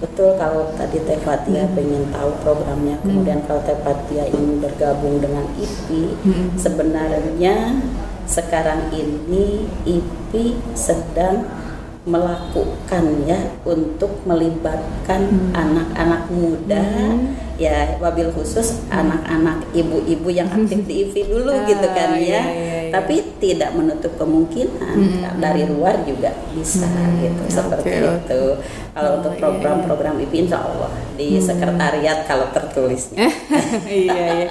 betul 0.00 0.32
kalau 0.40 0.72
tadi 0.80 0.96
Teh 1.04 1.20
Fatia 1.20 1.68
hmm. 1.68 1.76
pengen 1.76 2.08
tahu 2.08 2.32
programnya 2.40 2.96
hmm. 2.96 3.04
kemudian 3.04 3.40
kalau 3.44 3.60
Teh 3.68 3.76
Fatia 3.84 4.24
ingin 4.32 4.64
bergabung 4.64 5.20
dengan 5.20 5.44
IPI 5.60 6.04
hmm. 6.24 6.46
sebenarnya 6.56 7.84
sekarang 8.24 8.88
ini 8.96 9.68
IPI 9.84 10.56
sedang 10.72 11.59
melakukan 12.08 13.04
ya 13.28 13.36
untuk 13.68 14.24
melibatkan 14.24 15.20
hmm. 15.20 15.52
anak-anak 15.52 16.22
hmm. 16.26 16.32
muda 16.32 16.80
hmm. 16.80 17.36
ya 17.60 18.00
wabil 18.00 18.32
khusus 18.32 18.80
anak-anak 18.88 19.60
ibu-ibu 19.76 20.32
yang 20.32 20.48
aktif 20.48 20.80
di 20.88 21.04
IPI 21.04 21.22
dulu 21.28 21.52
ah, 21.52 21.60
gitu 21.70 21.88
kan 21.92 22.16
ya. 22.16 22.16
Iya, 22.16 22.42
iya, 22.48 22.76
iya. 22.88 22.92
Tapi 22.96 23.20
tidak 23.36 23.76
menutup 23.76 24.16
kemungkinan 24.16 24.96
hmm. 24.96 25.44
dari 25.44 25.68
luar 25.68 26.00
juga 26.08 26.32
bisa 26.56 26.88
hmm. 26.88 27.20
gitu 27.20 27.42
seperti 27.52 27.92
okay, 27.92 28.16
itu. 28.16 28.44
Kalau 28.90 29.10
oh, 29.10 29.16
untuk 29.22 29.32
iya, 29.34 29.40
program-program 29.40 30.14
iya. 30.18 30.26
IPI 30.26 30.38
insya 30.42 30.58
Allah 30.66 30.90
di 31.14 31.36
hmm. 31.36 31.44
sekretariat 31.44 32.18
kalau 32.24 32.46
tertulisnya. 32.50 33.28
iya 33.86 34.24
iya. 34.34 34.48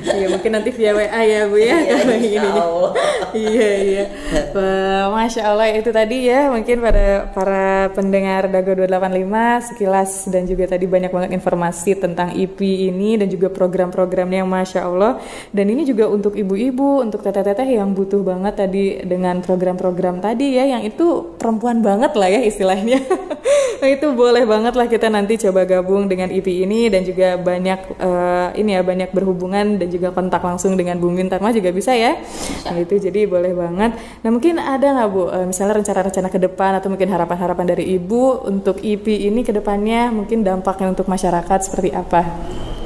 Iya 0.00 0.26
mungkin 0.30 0.50
nanti 0.56 0.70
via 0.72 0.92
WA 0.94 1.20
ya 1.26 1.40
Bu 1.50 1.56
ya. 1.60 1.76
Iya, 1.84 1.96
insya 2.16 2.42
Allah. 2.54 2.90
iya 3.52 3.70
iya. 3.82 4.04
Wah, 4.56 5.04
Masya 5.12 5.42
Allah 5.44 5.66
itu 5.74 5.90
tadi 5.90 6.30
ya 6.30 6.48
mungkin 6.48 6.80
pada 6.80 7.28
para 7.34 7.90
pendengar 7.92 8.48
Dago 8.48 8.72
285 8.72 9.68
sekilas 9.74 10.10
dan 10.32 10.48
juga 10.48 10.64
tadi 10.70 10.86
banyak 10.88 11.10
banget 11.12 11.30
informasi 11.36 11.98
tentang 11.98 12.32
IP 12.32 12.62
ini 12.62 13.20
dan 13.20 13.28
juga 13.28 13.50
program-programnya 13.50 14.40
yang 14.44 14.50
Masya 14.50 14.80
Allah 14.86 15.18
dan 15.50 15.66
ini 15.68 15.84
juga 15.84 16.08
untuk 16.08 16.38
ibu-ibu, 16.38 17.02
untuk 17.02 17.20
teteh-teteh 17.20 17.76
yang 17.76 17.92
butuh 17.92 18.22
banget 18.24 18.54
tadi 18.56 19.02
dengan 19.04 19.42
program-program 19.44 20.22
tadi 20.24 20.56
ya 20.56 20.64
yang 20.64 20.82
itu 20.86 21.36
perempuan 21.36 21.82
banget 21.82 22.14
lah 22.14 22.28
ya 22.30 22.40
istilahnya 22.40 23.02
nah, 23.80 23.88
itu 23.90 24.06
boleh 24.12 24.44
banget 24.44 24.74
lah 24.76 24.86
kita 24.86 25.06
nanti 25.10 25.40
coba 25.40 25.64
gabung 25.64 26.06
dengan 26.06 26.30
IP 26.30 26.64
ini 26.64 26.86
dan 26.92 27.02
juga 27.02 27.40
banyak 27.40 27.98
uh, 27.98 28.48
ini 28.54 28.76
ya 28.78 28.82
banyak 28.82 29.10
berhubungan 29.10 29.78
dan 29.80 29.88
juga 29.90 30.12
kontak 30.14 30.42
langsung 30.44 30.78
dengan 30.78 31.00
Bu 31.00 31.10
Mintarma 31.10 31.50
juga 31.50 31.74
bisa 31.74 31.94
ya 31.94 32.18
nah 32.68 32.76
itu 32.78 32.98
jadi 32.98 33.26
boleh 33.26 33.52
banget 33.52 33.96
nah 34.24 34.30
mungkin 34.30 34.58
ada 34.60 34.86
nggak 34.94 35.08
Bu 35.10 35.22
uh, 35.28 35.46
misalnya 35.48 35.80
rencana-rencana 35.80 36.28
ke 36.30 36.38
depan 36.38 36.78
atau 36.78 36.88
mungkin 36.90 37.10
harapan-harapan 37.10 37.66
dari 37.74 37.84
Ibu 37.98 38.48
untuk 38.48 38.80
IP 38.82 39.06
ini 39.08 39.46
ke 39.46 39.52
depannya 39.54 40.10
mungkin 40.10 40.42
dampaknya 40.46 40.90
untuk 40.90 41.06
masyarakat 41.06 41.58
seperti 41.64 41.90
apa? 41.94 42.22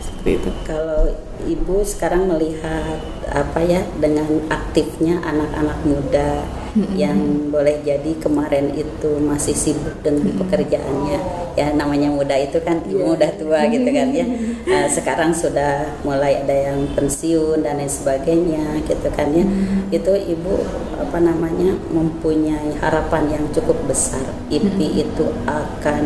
Seperti 0.01 0.31
itu. 0.41 0.51
Kalau 0.67 1.15
Ibu 1.49 1.77
sekarang 1.87 2.29
melihat 2.29 2.99
apa 3.29 3.61
ya 3.63 3.85
dengan 4.01 4.27
aktifnya 4.49 5.21
anak-anak 5.23 5.79
muda 5.85 6.43
hmm 6.79 6.95
yang 6.95 7.19
boleh 7.51 7.83
jadi 7.83 8.15
kemarin 8.23 8.71
itu 8.75 9.19
masih 9.19 9.55
sibuk 9.55 9.99
dengan 10.01 10.31
hmm 10.31 10.39
pekerjaannya. 10.39 11.19
Ya 11.59 11.75
namanya 11.75 12.15
muda 12.15 12.39
itu 12.39 12.63
kan 12.63 12.79
yeah. 12.87 13.03
muda 13.03 13.29
tua 13.35 13.67
gitu 13.67 13.91
kan 13.91 14.15
ya. 14.15 14.27
Uh, 14.63 14.87
sekarang 14.97 15.35
sudah 15.35 15.99
mulai 16.07 16.39
ada 16.47 16.71
yang 16.71 16.87
pensiun 16.95 17.67
dan 17.67 17.83
lain 17.83 17.91
sebagainya 17.91 18.79
gitu 18.87 19.09
kan 19.11 19.35
ya. 19.35 19.43
Hmm 19.43 19.91
itu 19.91 20.13
ibu 20.15 20.63
apa 21.01 21.19
namanya 21.19 21.73
mempunyai 21.91 22.77
harapan 22.79 23.35
yang 23.35 23.45
cukup 23.51 23.77
besar. 23.91 24.23
IPI 24.49 24.87
hmm 24.87 25.05
itu 25.09 25.27
akan 25.51 26.03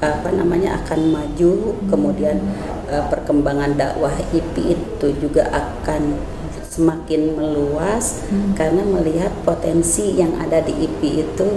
apa 0.00 0.28
namanya 0.32 0.80
akan 0.80 1.12
maju. 1.12 1.76
Kemudian 1.92 2.40
uh, 2.88 3.04
perkembangan 3.12 3.76
dakwah 3.76 4.14
IPI 4.32 4.74
itu 4.78 5.06
juga 5.20 5.44
akan 5.52 6.16
semakin 6.70 7.34
meluas 7.34 8.22
hmm. 8.30 8.54
karena 8.54 8.86
melihat 8.86 9.34
potensi 9.42 10.14
yang 10.14 10.38
ada 10.38 10.62
di 10.62 10.70
IPI 10.86 11.10
itu 11.18 11.48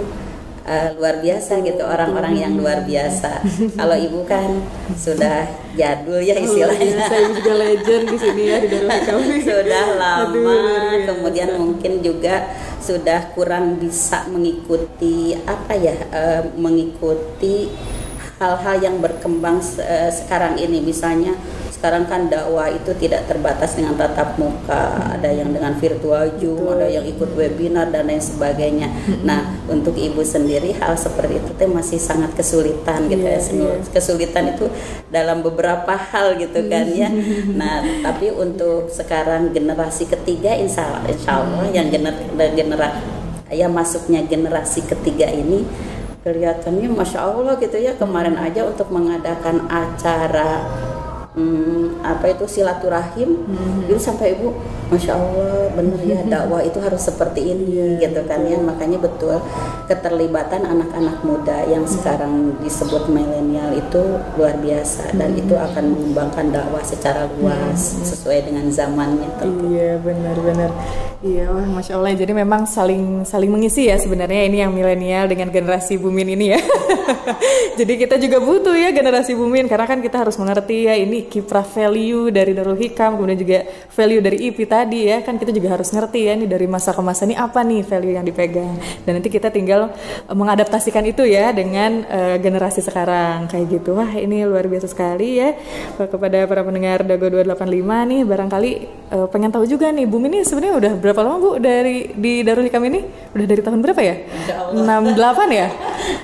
uh, 0.66 0.88
luar 0.98 1.22
biasa 1.22 1.62
gitu 1.62 1.86
orang-orang 1.86 2.34
yang 2.34 2.52
luar 2.58 2.82
biasa. 2.82 3.46
Kalau 3.78 3.94
ibu 3.94 4.26
kan 4.26 4.58
sudah 4.98 5.46
jadul 5.78 6.18
ya 6.18 6.34
istilahnya. 6.34 6.98
Oh, 6.98 7.06
saya 7.06 7.30
juga 7.30 7.52
legend 7.62 8.04
di 8.10 8.18
sini 8.18 8.42
ya 8.50 8.58
di 8.58 8.78
sudah 9.46 9.86
lama, 9.94 10.58
kemudian 11.06 11.54
mungkin 11.62 12.02
juga 12.02 12.50
sudah 12.82 13.32
kurang 13.32 13.80
bisa 13.80 14.28
mengikuti 14.28 15.32
apa 15.46 15.72
ya 15.78 15.94
uh, 16.10 16.42
mengikuti 16.58 17.72
hal-hal 18.42 18.76
yang 18.82 18.96
berkembang 18.98 19.62
uh, 19.62 20.10
sekarang 20.10 20.58
ini 20.58 20.84
misalnya 20.84 21.32
sekarang 21.84 22.08
kan 22.08 22.32
dakwah 22.32 22.72
itu 22.72 22.96
tidak 22.96 23.28
terbatas 23.28 23.76
dengan 23.76 23.92
tatap 23.92 24.40
muka, 24.40 25.12
ada 25.20 25.28
yang 25.28 25.52
dengan 25.52 25.76
virtual 25.76 26.32
Zoom, 26.40 26.64
ada 26.72 26.88
yang 26.88 27.04
ikut 27.04 27.36
webinar 27.36 27.92
dan 27.92 28.08
lain 28.08 28.24
sebagainya. 28.24 28.88
Nah, 29.20 29.60
untuk 29.68 29.92
ibu 29.92 30.24
sendiri 30.24 30.72
hal 30.80 30.96
seperti 30.96 31.44
itu 31.44 31.52
teh 31.52 31.68
masih 31.68 32.00
sangat 32.00 32.32
kesulitan 32.32 33.04
gitu 33.12 33.20
Iya, 33.28 33.36
ya. 33.36 33.40
Senu- 33.44 33.84
Kesulitan 33.92 34.56
itu 34.56 34.72
dalam 35.12 35.44
beberapa 35.44 35.92
hal 35.92 36.40
gitu 36.40 36.64
kan 36.72 36.88
ya. 36.88 37.12
Nah, 37.52 37.84
tapi 38.00 38.32
untuk 38.32 38.88
sekarang 38.88 39.52
generasi 39.52 40.08
ketiga 40.08 40.56
insya 40.56 40.88
Allah, 40.88 41.04
insya 41.12 41.36
Allah 41.36 41.68
yang 41.68 41.92
gener, 41.92 42.16
genera, 42.56 42.96
ya 43.52 43.68
masuknya 43.68 44.24
generasi 44.24 44.88
ketiga 44.88 45.28
ini 45.28 45.68
kelihatannya 46.24 46.88
masya 46.88 47.28
Allah 47.28 47.60
gitu 47.60 47.76
ya 47.76 47.92
kemarin 48.00 48.40
aja 48.40 48.64
untuk 48.64 48.88
mengadakan 48.88 49.68
acara 49.68 50.64
hmm, 51.34 52.02
apa 52.02 52.34
itu 52.34 52.46
silaturahim? 52.46 53.46
Itu 53.86 53.98
sampai 53.98 54.38
ibu 54.38 54.54
masya 54.94 55.18
Allah 55.18 55.74
bener 55.74 56.00
ya 56.06 56.18
dakwah 56.32 56.62
itu 56.62 56.78
harus 56.78 57.02
seperti 57.02 57.50
ini 57.50 57.98
gitu 57.98 58.22
kan 58.30 58.46
ya 58.46 58.58
makanya 58.62 59.02
betul 59.02 59.42
keterlibatan 59.90 60.62
anak-anak 60.62 61.18
muda 61.26 61.66
yang 61.66 61.84
sekarang 61.84 62.54
disebut 62.62 63.10
milenial 63.10 63.74
itu 63.74 64.02
luar 64.38 64.56
biasa 64.62 65.12
dan 65.18 65.34
itu 65.34 65.58
akan 65.58 65.92
mengembangkan 65.92 66.54
dakwah 66.54 66.80
secara 66.86 67.26
luas 67.36 67.98
sesuai 68.04 68.46
dengan 68.46 68.70
zamannya 68.70 69.28
tentu. 69.40 69.74
Iya 69.74 69.98
benar-benar. 70.00 70.70
Iya 71.24 71.50
wah 71.50 71.66
masya 71.66 71.96
Allah. 71.96 72.12
Jadi 72.14 72.32
memang 72.36 72.68
saling 72.68 73.24
saling 73.24 73.48
mengisi 73.48 73.88
ya 73.88 73.96
sebenarnya 73.96 74.44
ini 74.44 74.60
yang 74.60 74.72
milenial 74.72 75.24
dengan 75.26 75.48
generasi 75.48 75.96
bumin 75.96 76.36
ini 76.36 76.52
ya. 76.52 76.60
Jadi 77.80 77.92
kita 77.96 78.20
juga 78.20 78.38
butuh 78.44 78.76
ya 78.76 78.92
generasi 78.92 79.32
bumin 79.32 79.66
karena 79.66 79.88
kan 79.88 80.04
kita 80.04 80.20
harus 80.20 80.36
mengerti 80.36 80.86
ya 80.86 80.94
ini 80.94 81.26
kiprah 81.26 81.64
value 81.64 82.28
dari 82.28 82.52
Darul 82.52 82.76
Hikam 82.76 83.16
kemudian 83.16 83.40
juga 83.40 83.58
value 83.88 84.22
dari 84.22 84.38
IP 84.52 84.68
tadi 84.68 84.83
ya 84.92 85.24
kan 85.24 85.40
kita 85.40 85.54
juga 85.54 85.78
harus 85.78 85.88
ngerti 85.88 86.28
ya 86.28 86.32
ini 86.36 86.44
dari 86.44 86.68
masa 86.68 86.92
ke 86.92 87.00
masa 87.00 87.24
ini 87.24 87.38
apa 87.38 87.64
nih 87.64 87.80
value 87.80 88.14
yang 88.18 88.26
dipegang. 88.26 88.76
Dan 89.08 89.20
nanti 89.20 89.32
kita 89.32 89.48
tinggal 89.48 89.94
eh, 90.28 90.34
mengadaptasikan 90.36 91.06
itu 91.08 91.24
ya 91.24 91.54
dengan 91.56 92.04
eh, 92.04 92.36
generasi 92.42 92.84
sekarang. 92.84 93.48
Kayak 93.48 93.80
gitu. 93.80 93.96
Wah 93.96 94.10
ini 94.12 94.44
luar 94.44 94.68
biasa 94.68 94.90
sekali 94.90 95.40
ya. 95.40 95.56
Kepada 95.96 96.44
para 96.44 96.60
pendengar 96.66 97.06
Dago 97.06 97.30
285 97.30 98.10
nih 98.10 98.20
barangkali 98.26 98.70
eh, 99.14 99.26
pengen 99.30 99.50
tahu 99.54 99.64
juga 99.64 99.88
nih 99.94 100.04
Bumi 100.04 100.28
ini 100.28 100.38
sebenarnya 100.44 100.74
udah 100.76 100.92
berapa 100.98 101.20
lama 101.24 101.36
Bu 101.40 101.50
dari 101.62 102.12
di 102.12 102.42
Darul 102.44 102.66
Hikam 102.66 102.84
ini? 102.88 103.00
Udah 103.32 103.46
dari 103.46 103.62
tahun 103.62 103.80
berapa 103.80 104.00
ya? 104.02 104.14
Insya 104.20 104.54
Allah. 104.60 105.08
68 105.14 105.48
ya? 105.52 105.68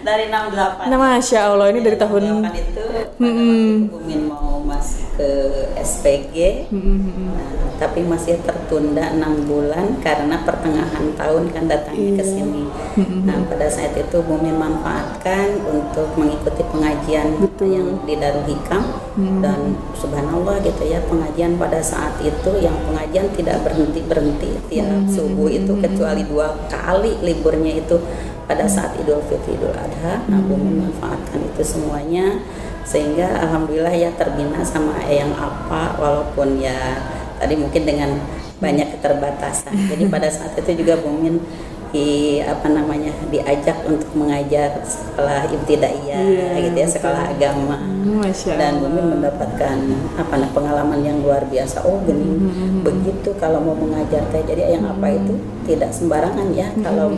Dari 0.04 0.24
68 0.28 0.90
Nah, 0.90 0.98
Masya 0.98 1.38
Allah 1.52 1.66
ini 1.70 1.80
dari 1.80 1.96
tahun 1.96 2.22
itu 2.50 2.70
itu 2.70 2.84
Bumin 3.20 4.20
mau 4.28 4.62
masuk 4.64 5.09
ke 5.20 5.28
SPG, 5.76 6.64
nah, 6.72 7.52
tapi 7.76 8.00
masih 8.08 8.40
tertunda 8.40 9.12
enam 9.12 9.44
bulan 9.44 10.00
karena 10.00 10.40
pertengahan 10.48 11.12
tahun 11.12 11.52
kan 11.52 11.68
datangnya 11.68 12.16
ke 12.16 12.24
sini. 12.24 12.64
Nah 13.28 13.44
pada 13.44 13.68
saat 13.68 13.92
itu 14.00 14.24
Bumin 14.24 14.56
manfaatkan 14.56 15.60
untuk 15.68 16.08
mengikuti 16.16 16.64
pengajian 16.72 17.36
yang 17.60 18.00
di 18.08 18.16
Darul 18.16 18.48
Hikam. 18.48 18.84
Dan 19.20 19.76
Subhanallah 19.92 20.64
gitu 20.64 20.88
ya 20.88 21.04
pengajian 21.04 21.60
pada 21.60 21.84
saat 21.84 22.16
itu 22.24 22.56
yang 22.64 22.72
pengajian 22.88 23.28
tidak 23.36 23.60
berhenti 23.60 24.00
berhenti 24.00 24.50
tiap 24.72 24.88
subuh 25.12 25.50
itu 25.52 25.76
kecuali 25.76 26.24
dua 26.24 26.56
kali 26.72 27.20
liburnya 27.20 27.84
itu 27.84 28.00
pada 28.50 28.66
saat 28.66 28.98
Idul 28.98 29.22
Fitri 29.30 29.54
Idul 29.54 29.70
Adha. 29.70 30.26
Nah, 30.26 30.42
Bumi 30.42 30.74
memanfaatkan 30.74 31.38
itu 31.38 31.62
semuanya 31.62 32.42
sehingga 32.82 33.30
alhamdulillah 33.46 33.94
ya 33.94 34.10
terbina 34.18 34.66
sama 34.66 34.98
Eyang 35.06 35.30
apa 35.38 35.94
walaupun 35.94 36.58
ya 36.58 36.98
tadi 37.38 37.54
mungkin 37.54 37.86
dengan 37.86 38.18
banyak 38.58 38.98
keterbatasan. 38.98 39.70
Jadi 39.94 40.04
pada 40.14 40.26
saat 40.26 40.58
itu 40.58 40.82
juga 40.82 40.98
Bumin 40.98 41.38
di 41.90 42.38
apa 42.42 42.70
namanya 42.70 43.10
diajak 43.30 43.82
untuk 43.86 44.10
mengajar 44.14 44.78
sekolah 44.86 45.50
ibtidaiyah 45.50 46.22
Iya, 46.22 46.48
gitu 46.70 46.78
ya 46.78 46.88
sekolah 46.88 47.22
agama. 47.34 47.76
Masya 48.00 48.56
dan 48.56 48.80
Bumi 48.80 49.18
mendapatkan 49.18 49.76
apa 50.16 50.34
nah, 50.38 50.50
pengalaman 50.54 51.00
yang 51.04 51.20
luar 51.20 51.44
biasa. 51.50 51.84
Oh 51.84 52.00
gini 52.06 52.50
begitu 52.80 53.34
kalau 53.36 53.60
mau 53.60 53.76
mengajar 53.76 54.24
teh. 54.30 54.42
Jadi 54.44 54.78
yang 54.78 54.86
apa 54.86 55.06
itu 55.10 55.34
tidak 55.68 55.90
sembarangan 55.92 56.48
ya 56.54 56.72
kalau 56.80 57.12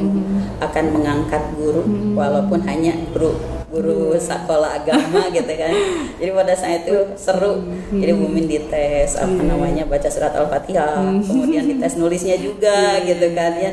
akan 0.60 0.84
mengangkat 0.92 1.42
guru 1.56 1.82
walaupun 2.12 2.60
hanya 2.66 2.96
guru 3.14 3.61
guru 3.72 4.12
sekolah 4.20 4.84
agama 4.84 5.26
gitu 5.36 5.48
kan. 5.48 5.72
Jadi 6.20 6.30
pada 6.36 6.52
saat 6.52 6.84
itu 6.84 7.16
seru. 7.16 7.64
Jadi 7.88 8.12
Bumin 8.12 8.44
dites 8.44 9.16
apa 9.16 9.40
namanya 9.40 9.88
baca 9.88 10.08
surat 10.12 10.36
al-fatihah 10.36 11.00
kemudian 11.24 11.64
dites 11.64 11.96
nulisnya 11.96 12.36
juga 12.36 13.00
gitu 13.08 13.32
kan 13.32 13.56
ya. 13.56 13.72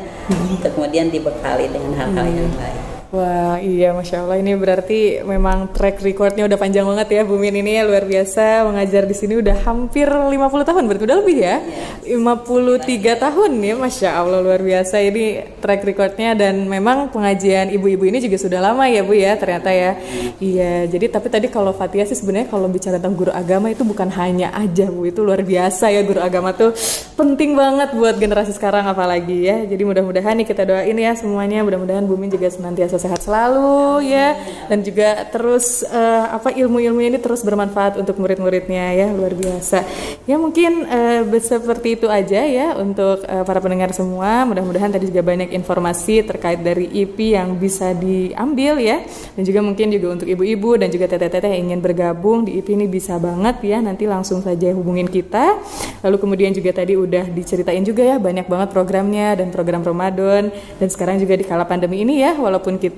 Kemudian 0.63 1.11
dibekali 1.11 1.67
dengan 1.67 1.91
hal-hal 1.99 2.25
yang 2.31 2.55
lain 2.55 2.98
Wah 3.09 3.57
iya 3.57 3.89
Masya 3.89 4.21
Allah. 4.21 4.37
Ini 4.37 4.53
berarti 4.53 5.25
memang 5.25 5.73
track 5.73 6.05
recordnya 6.05 6.45
udah 6.45 6.61
panjang 6.61 6.85
banget 6.85 7.09
ya 7.17 7.21
Bu 7.25 7.41
Min. 7.41 7.57
Ini 7.57 7.81
ya 7.81 7.83
luar 7.89 8.05
biasa. 8.05 8.69
Mengajar 8.69 9.09
di 9.09 9.17
sini 9.17 9.41
udah 9.41 9.65
hampir 9.65 10.05
50 10.05 10.37
tahun 10.37 10.85
berarti 10.85 11.03
udah 11.09 11.17
lebih 11.25 11.37
ya? 11.41 11.57
53 12.05 13.17
tahun 13.17 13.51
ya 13.65 13.73
Masya 13.81 14.09
Allah 14.13 14.45
luar 14.45 14.61
biasa. 14.61 15.01
Ini 15.01 15.57
track 15.57 15.89
recordnya 15.89 16.37
dan 16.37 16.69
memang 16.69 17.09
pengajian 17.09 17.73
ibu-ibu 17.73 18.05
ini 18.05 18.21
juga 18.21 18.37
sudah 18.37 18.61
lama 18.61 18.85
ya 18.85 19.01
Bu 19.01 19.17
ya 19.17 19.33
ternyata 19.41 19.73
ya. 19.73 19.97
Iya 20.37 20.85
jadi 20.85 21.09
tapi 21.09 21.33
tadi 21.33 21.49
kalau 21.49 21.73
Fatia 21.73 22.05
sih 22.05 22.13
sebenarnya 22.13 22.53
kalau 22.53 22.69
bicara 22.69 23.01
tentang 23.01 23.17
guru 23.17 23.33
agama 23.33 23.73
itu 23.73 23.81
bukan 23.81 24.13
hanya 24.21 24.53
aja 24.53 24.85
Bu. 24.85 25.09
Itu 25.09 25.25
luar 25.25 25.41
biasa 25.41 25.89
ya 25.89 26.05
guru 26.05 26.21
agama 26.21 26.53
tuh 26.53 26.77
penting 27.17 27.57
banget 27.57 27.89
buat 27.97 28.21
generasi 28.21 28.53
sekarang 28.53 28.85
apalagi 28.85 29.49
ya. 29.49 29.65
Jadi 29.65 29.81
mudah-mudahan 29.81 30.37
nih 30.37 30.45
kita 30.45 30.61
doain 30.61 30.93
ya 30.93 31.17
semuanya. 31.17 31.65
Mudah-mudahan 31.65 32.05
Bu 32.05 32.13
Min 32.13 32.29
juga 32.29 32.53
senantiasa 32.53 32.98
sehat 32.99 33.23
selalu 33.23 34.03
ya. 34.05 34.35
Dan 34.67 34.83
juga 34.83 35.25
terus 35.31 35.81
eh, 35.87 36.25
apa 36.29 36.51
ilmu-ilmunya 36.51 37.15
ini 37.15 37.19
terus 37.23 37.41
bermanfaat 37.41 37.97
untuk 37.97 38.19
murid-muridnya 38.19 38.93
ya. 38.93 39.07
Luar 39.15 39.33
biasa. 39.33 39.81
Ya 40.27 40.35
mungkin 40.35 40.85
eh, 40.85 41.23
seperti 41.39 41.95
itu 41.95 42.11
aja 42.11 42.43
ya 42.43 42.75
untuk 42.75 43.23
eh, 43.23 43.43
para 43.47 43.59
pendengar 43.63 43.95
semua. 43.95 44.43
Mudah-mudahan 44.43 44.91
tadi 44.91 45.07
juga 45.07 45.23
banyak 45.23 45.55
informasi 45.55 46.27
terkait 46.27 46.59
dari 46.59 46.91
IP 46.91 47.33
yang 47.37 47.55
bisa 47.55 47.95
diambil 47.95 48.77
ya. 48.81 49.01
Dan 49.39 49.43
juga 49.47 49.59
mungkin 49.63 49.87
juga 49.93 50.19
untuk 50.19 50.27
ibu-ibu 50.27 50.75
dan 50.75 50.91
juga 50.91 51.07
teteh-teteh 51.07 51.55
yang 51.55 51.71
ingin 51.71 51.79
bergabung 51.79 52.43
di 52.43 52.59
IP 52.59 52.75
ini 52.75 52.85
bisa 52.89 53.15
banget 53.21 53.63
ya. 53.63 53.77
Nanti 53.79 54.09
langsung 54.09 54.43
saja 54.43 54.75
hubungin 54.75 55.07
kita. 55.07 55.57
Lalu 56.03 56.17
kemudian 56.19 56.51
juga 56.51 56.75
tadi 56.75 56.99
udah 56.99 57.29
diceritain 57.31 57.81
juga 57.85 58.03
ya 58.03 58.17
banyak 58.19 58.49
banget 58.49 58.69
programnya 58.73 59.39
dan 59.39 59.53
program 59.53 59.85
Ramadan. 59.85 60.51
Dan 60.81 60.87
sekarang 60.89 61.21
juga 61.21 61.37
di 61.37 61.45
kala 61.45 61.63
pandemi 61.69 62.01
ini 62.01 62.19
ya 62.19 62.33
walaupun 62.35 62.81
kita 62.81 62.88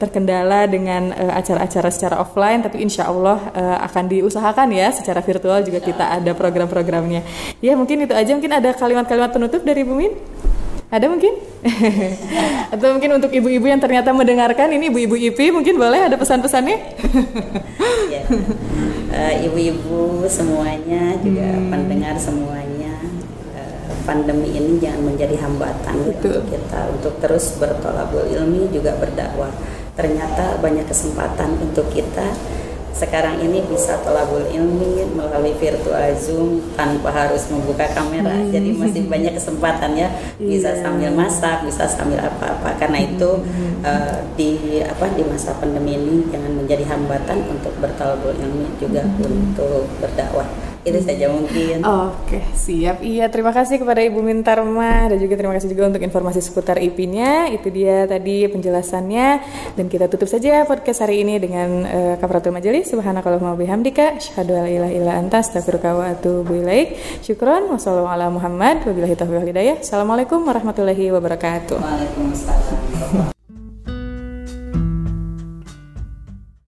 terkendala 0.00 0.64
dengan 0.64 1.12
eh, 1.12 1.32
acara-acara 1.32 1.88
secara 1.92 2.16
offline 2.20 2.64
tapi 2.64 2.80
insya 2.80 3.08
Allah 3.08 3.38
eh, 3.52 3.78
akan 3.84 4.04
diusahakan 4.08 4.68
ya 4.72 4.88
secara 4.92 5.20
virtual 5.20 5.60
juga 5.62 5.80
kita 5.84 6.16
ada 6.16 6.32
program-programnya. 6.32 7.22
Ya 7.60 7.76
mungkin 7.76 8.08
itu 8.08 8.14
aja. 8.16 8.32
Mungkin 8.32 8.52
ada 8.52 8.72
kalimat-kalimat 8.72 9.30
penutup 9.32 9.62
dari 9.64 9.82
Bu 9.82 9.96
Min? 9.96 10.12
Ada 10.86 11.10
mungkin? 11.10 11.34
Atau 12.74 12.94
mungkin 12.94 13.18
untuk 13.18 13.34
ibu-ibu 13.34 13.66
yang 13.66 13.82
ternyata 13.82 14.14
mendengarkan 14.14 14.70
ini 14.70 14.86
ibu-ibu 14.86 15.18
IP 15.18 15.50
mungkin 15.50 15.74
boleh 15.74 16.06
ada 16.06 16.14
pesan-pesannya? 16.14 16.78
Ya. 18.06 18.22
Eh, 19.16 19.50
ibu-ibu 19.50 20.22
semuanya 20.30 21.18
juga 21.18 21.58
pendengar 21.72 22.14
semuanya 22.22 22.85
pandemi 24.06 24.54
ini 24.54 24.78
jangan 24.78 25.02
menjadi 25.12 25.36
hambatan 25.42 25.94
ya 25.98 26.06
Betul. 26.14 26.30
untuk 26.38 26.42
kita 26.54 26.80
untuk 26.94 27.14
terus 27.18 27.58
bertolabul 27.58 28.24
ilmi 28.24 28.70
juga 28.70 28.94
berdakwah. 28.96 29.50
Ternyata 29.98 30.62
banyak 30.62 30.86
kesempatan 30.86 31.58
untuk 31.58 31.90
kita 31.90 32.30
sekarang 32.96 33.44
ini 33.44 33.60
bisa 33.68 34.00
tolabul 34.00 34.40
ilmi 34.48 35.04
melalui 35.12 35.52
virtual 35.60 36.16
zoom 36.16 36.64
tanpa 36.72 37.12
harus 37.12 37.44
membuka 37.52 37.84
kamera. 37.92 38.32
Jadi 38.48 38.72
masih 38.72 39.04
banyak 39.04 39.36
kesempatan 39.36 39.92
ya. 40.00 40.08
Bisa 40.40 40.72
Iya. 40.72 40.80
sambil 40.80 41.10
masak 41.12 41.60
bisa 41.68 41.84
sambil 41.84 42.24
apa-apa. 42.24 42.72
Karena 42.80 43.04
itu 43.04 43.44
eh, 43.84 44.16
di 44.36 44.80
apa 44.80 45.12
di 45.12 45.22
masa 45.28 45.52
pandemi 45.60 45.92
ini 45.96 46.24
jangan 46.32 46.56
menjadi 46.56 46.84
hambatan 46.88 47.38
untuk 47.52 47.76
bertolabul 47.84 48.32
ilmi 48.32 48.64
juga 48.80 49.04
untuk 49.20 49.84
berdakwah 50.00 50.48
itu 50.86 51.00
saja 51.02 51.26
mungkin 51.26 51.82
Oke, 51.82 52.38
siap. 52.54 53.02
Iya, 53.02 53.26
terima 53.26 53.50
kasih 53.50 53.82
kepada 53.82 53.98
Ibu 54.06 54.22
Mintarma 54.22 55.10
dan 55.10 55.18
juga 55.18 55.34
terima 55.34 55.54
kasih 55.58 55.74
juga 55.74 55.90
untuk 55.90 56.02
informasi 56.02 56.38
seputar 56.38 56.78
IP-nya. 56.78 57.50
Itu 57.50 57.74
dia 57.74 58.06
tadi 58.06 58.46
penjelasannya 58.46 59.28
dan 59.74 59.84
kita 59.90 60.06
tutup 60.06 60.30
saja 60.30 60.62
podcast 60.62 61.02
hari 61.02 61.26
ini 61.26 61.42
dengan 61.42 61.68
uh, 61.82 62.14
kafaratul 62.22 62.54
majelis. 62.54 62.86
Subhanakallahumma 62.90 63.58
bihamdika 63.58 64.22
asyhadu 64.22 64.54
an 64.54 64.62
la 64.62 64.70
ilaha 64.70 64.92
illa 64.94 65.12
anta 65.18 65.42
astaghfiruka 65.42 65.90
wa 65.94 66.04
atubu 66.14 66.54
ilaik. 66.62 66.94
Syukron 67.26 67.66
wassalamu 67.70 68.06
ala 68.06 68.30
Muhammad 68.30 68.86
wabillahi 68.86 69.18
taufiq 69.18 69.42
wal 69.42 69.48
hidayah. 69.50 69.82
Assalamualaikum 69.82 70.46
warahmatullahi 70.46 71.10
wabarakatuh. 71.10 71.78
Waalaikumsalam 71.82 73.35